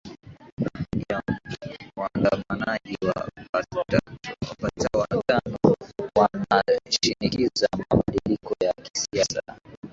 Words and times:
ya 1.09 1.21
waandamanaji 1.95 2.97
wapatao 3.05 4.99
watano 5.11 5.57
wanaoshinikiza 6.15 7.69
mabadiliko 7.79 8.55
ya 8.59 8.73
kisiasa 8.73 9.43